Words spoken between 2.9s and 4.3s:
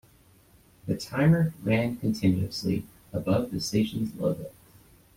above the station's